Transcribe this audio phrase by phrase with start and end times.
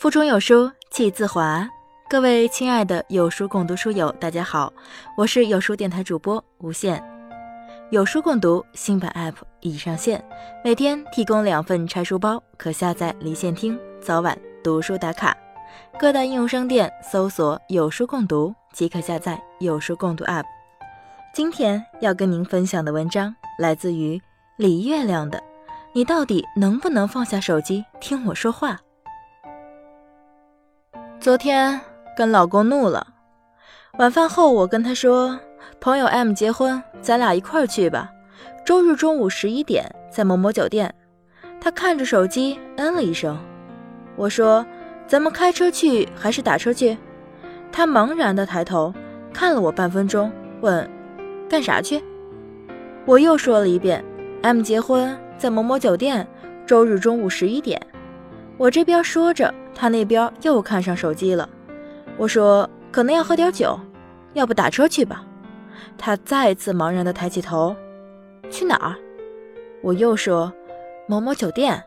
[0.00, 1.68] 腹中有书气自华。
[2.08, 4.72] 各位亲爱的有书共读书友，大家好，
[5.14, 7.04] 我是有书电台主播吴限。
[7.90, 10.24] 有书共读新版 App 已上线，
[10.64, 15.36] 每天提供两份拆书包，可下载离线听，早晚读书打卡。
[15.98, 20.46] 各大应用商店搜索“有书共读”即可下载有书共读 App。
[21.34, 24.18] 今天要跟您分享的文章来自于
[24.56, 25.38] 李月亮的
[25.92, 28.72] 《你到底能不能放下手机听我说话》。
[31.20, 31.78] 昨天
[32.16, 33.06] 跟老公怒了，
[33.98, 35.38] 晚饭后我跟他说
[35.78, 38.10] ：“朋友 M 结婚，咱俩一块儿去吧。
[38.64, 40.94] 周日中午十一点在某某酒店。”
[41.60, 43.38] 他看着手机嗯了一声。
[44.16, 44.64] 我说
[45.06, 46.96] ：“咱们开车去还是打车去？”
[47.70, 48.94] 他茫然的抬头
[49.30, 50.32] 看了我半分钟，
[50.62, 50.90] 问。
[51.50, 52.02] 干啥去？
[53.04, 54.02] 我又说了一遍
[54.40, 56.26] ，M 结婚在某某酒店，
[56.64, 57.78] 周日中午十一点。
[58.60, 61.48] 我这边说着，他那边又看上手机了。
[62.18, 63.80] 我说可能要喝点酒，
[64.34, 65.24] 要不打车去吧。
[65.96, 67.74] 他再次茫然地抬起头，
[68.50, 68.94] 去哪儿？
[69.80, 70.52] 我又说
[71.06, 71.82] 某某酒店。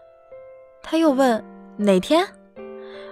[0.81, 1.45] 他又问
[1.77, 2.25] 哪天？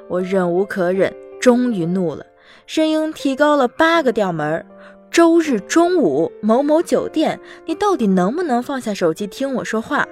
[0.08, 2.26] 我忍无可忍，终于怒了，
[2.66, 4.66] 声音提高了八个调门。
[5.12, 10.08] 周日中午，某某酒店，你到底能不能放下手机听我说话？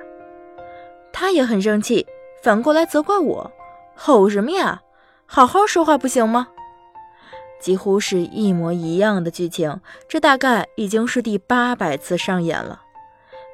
[1.12, 2.06] 他也很生气，
[2.42, 3.52] 反过来责怪我：
[3.96, 4.82] 吼什么呀？
[5.26, 6.48] 好好说话不行吗？
[7.60, 12.82] 几乎是一模一样的剧情，这大概已经是第八百次上演了。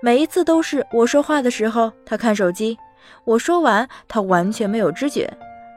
[0.01, 2.77] 每一次都是我说话的时候，他看手机；
[3.23, 5.31] 我说完，他完全没有知觉。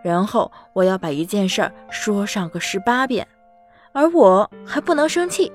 [0.04, 3.26] 然后我要把一件事儿说上个十八遍，
[3.92, 5.50] 而我还不能生气。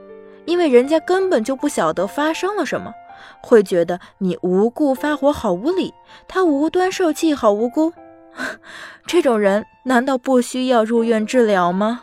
[0.45, 2.93] 因为人家根本就不晓得发生了什么，
[3.41, 5.93] 会觉得你无故发火好无理，
[6.27, 7.93] 他无端受气好无辜。
[9.05, 12.01] 这种人难道不需要入院治疗吗？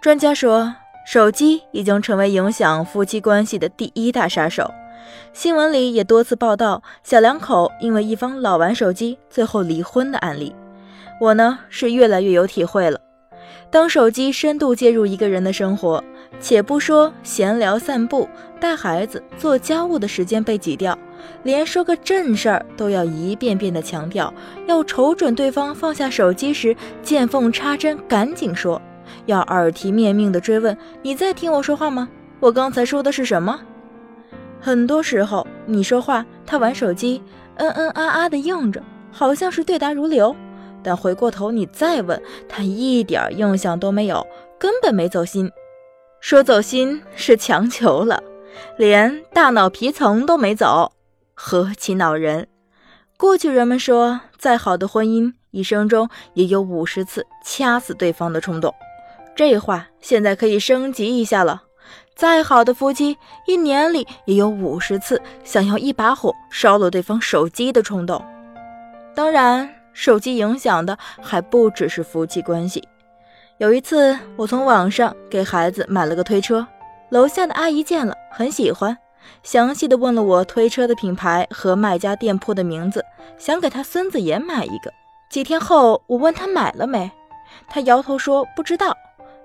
[0.00, 0.74] 专家说，
[1.06, 4.72] 手机已经成为影响夫妻关系的第一大杀手。
[5.32, 10.54] 新闻里也多次报道小两口因为一方老玩手机，最后离婚的案例。
[11.20, 13.00] 我呢是越来越有体会了。
[13.70, 16.02] 当手机深度介入一个人的生活，
[16.40, 18.26] 且不说闲聊、散步、
[18.58, 20.98] 带孩子、做家务的时间被挤掉，
[21.42, 24.32] 连说个正事儿都要一遍遍的强调，
[24.66, 28.80] 要瞅准对方放下手机时见缝插针，赶紧说，
[29.26, 32.08] 要耳提面命的追问：“你在听我说话吗？
[32.40, 33.60] 我刚才说的是什么？”
[34.60, 37.22] 很多时候你说话，他玩手机，
[37.56, 40.34] 嗯嗯啊啊的应着，好像是对答如流。
[40.82, 44.26] 但回过头你再问他，一点印象都没有，
[44.58, 45.50] 根本没走心。
[46.20, 48.22] 说走心是强求了，
[48.76, 50.90] 连大脑皮层都没走，
[51.34, 52.48] 何其恼人！
[53.16, 58.74] 过去人们说，再好的婚姻，一生中也有五十次掐死对方的冲动。
[59.36, 61.62] 这话现在可以升级一下了，
[62.16, 63.16] 再好的夫妻，
[63.46, 68.20] 一年里也有五十次想要一把火烧了对方手机的冲动。
[69.14, 69.77] 当然。
[69.98, 72.86] 手机影响的还不只是夫妻关系。
[73.56, 76.64] 有一次，我从网上给孩子买了个推车，
[77.08, 78.96] 楼下的阿姨见了很喜欢，
[79.42, 83.04] 详细的问了我推车的品牌和卖家店铺的名字，
[83.38, 84.92] 想给他孙子也买一个。
[85.28, 87.10] 几天后，我问他买了没，
[87.68, 88.96] 他摇头说不知道。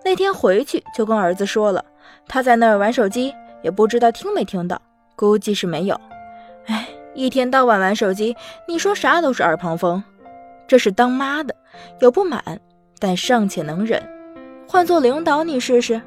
[0.05, 1.83] 那天回去就跟儿子说了，
[2.27, 4.79] 他在那儿玩手机，也不知道听没听到，
[5.15, 5.99] 估计是没有。
[6.67, 8.37] 哎，一天到晚玩手机，
[8.67, 10.03] 你说啥都是耳旁风。
[10.67, 11.55] 这是当妈的
[11.99, 12.59] 有不满，
[12.99, 14.01] 但尚且能忍。
[14.67, 16.01] 换做领导，你试试。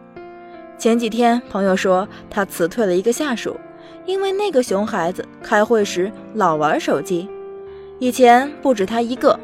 [0.79, 3.57] 前几天朋友说他辞退了一个下属，
[4.05, 7.29] 因为那个熊孩子开会时老玩手机。
[7.99, 9.39] 以前不止他一个。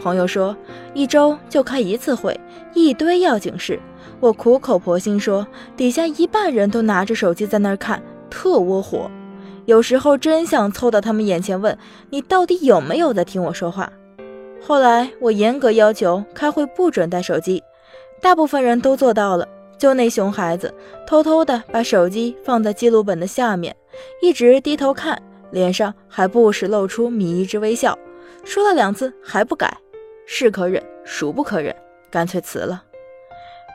[0.00, 0.56] 朋友说
[0.94, 2.38] 一周就开一次会，
[2.74, 3.80] 一堆要紧事。
[4.20, 5.46] 我苦口婆心说，
[5.76, 9.10] 底下一半人都拿着手机在那儿看，特窝火。
[9.66, 11.76] 有时候真想凑到他们眼前问
[12.10, 13.92] 你到底有没有在听我说话。
[14.60, 17.62] 后来我严格要求开会不准带手机，
[18.20, 20.72] 大部分人都做到了，就那熊孩子
[21.06, 23.74] 偷偷的把手机放在记录本的下面，
[24.20, 25.20] 一直低头看，
[25.50, 27.98] 脸上还不时露出迷之微笑。
[28.44, 29.74] 说了两次还不改，
[30.26, 31.74] 是可忍孰不可忍，
[32.10, 32.82] 干脆辞了。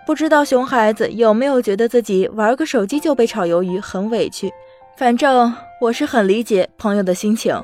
[0.05, 4.51] 不知道熊孩子有没有觉得自己玩个手机就被炒鱿鱼很委屈？
[4.97, 7.55] 反正我是很理解朋友的心情。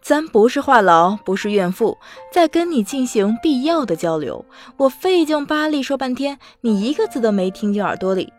[0.00, 1.96] 咱不是话痨，不是怨妇，
[2.32, 4.44] 在跟你进行必要的交流。
[4.76, 8.32] 我费劲巴力说半天，你一个字都没听进耳朵里。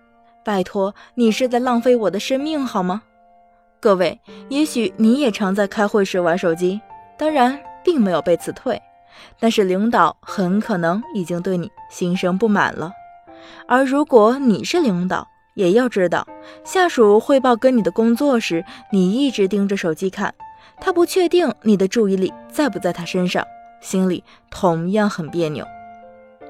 [0.43, 3.01] 拜托，你是在浪费我的生命好吗？
[3.79, 4.19] 各位，
[4.49, 6.79] 也许你也常在开会时玩手机，
[7.17, 8.81] 当然并没有被辞退。
[9.39, 12.91] 但是领导很可能已经对你心生不满了。
[13.67, 16.27] 而如果你是领导，也要知道，
[16.63, 20.33] 下属汇报跟你的工作时，你一直盯着手机看，
[20.79, 23.45] 他不确定你的注意力在不在他身上，
[23.81, 25.65] 心里同样很别扭。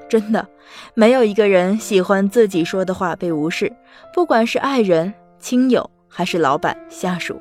[0.08, 0.46] 真的，
[0.94, 3.70] 没有一个人喜欢自己说的话被无视，
[4.14, 7.38] 不管是爱人、亲友，还是老板、下属。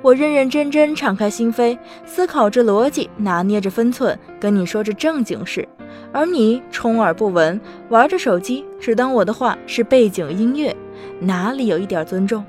[0.00, 1.76] 我认认真真、敞开心扉，
[2.06, 5.68] 思考着逻辑，拿捏着分寸，跟你说着正经事，
[6.12, 10.74] 而你充耳不闻，玩着手机，只当我的话是背景音乐，
[11.20, 12.44] 哪里有一点尊重？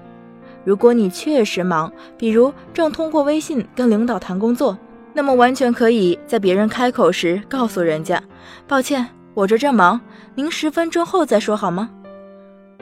[0.65, 4.77] 如果你确实忙，比如正通过微信跟领导谈工作，
[5.13, 8.21] 那么完全可以在别人开口时告诉人家
[8.67, 9.99] ：“抱歉，我这正忙，
[10.35, 11.89] 您十分钟后再说好吗？”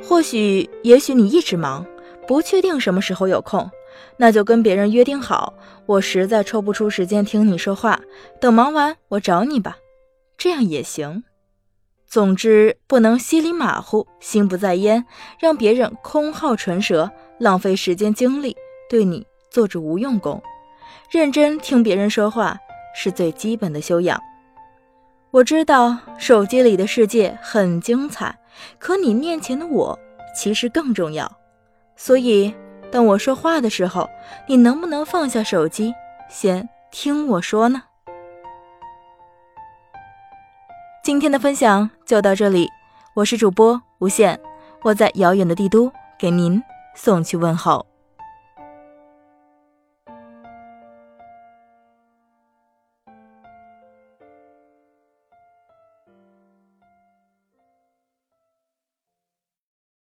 [0.03, 1.85] 或许，也许你一直忙，
[2.27, 3.69] 不确定什么时候有空。
[4.17, 5.53] 那就跟别人约定好，
[5.85, 7.99] 我实在抽不出时间听你说话，
[8.39, 9.77] 等忙完我找你吧，
[10.37, 11.23] 这样也行。
[12.07, 15.03] 总之不能稀里马虎，心不在焉，
[15.39, 18.55] 让别人空耗唇舌，浪费时间精力，
[18.89, 20.41] 对你做着无用功。
[21.11, 22.57] 认真听别人说话
[22.95, 24.21] 是最基本的修养。
[25.31, 28.37] 我知道手机里的世界很精彩，
[28.79, 29.97] 可你面前的我
[30.35, 31.31] 其实更重要，
[31.95, 32.53] 所以。
[32.89, 34.09] 当我说话的时候，
[34.47, 35.93] 你能不能放下手机，
[36.29, 37.83] 先听我说呢？
[41.03, 42.69] 今天的分享就到这里，
[43.13, 44.39] 我是主播无限，
[44.83, 46.63] 我在遥远的帝都给您
[46.97, 47.85] 送去问候。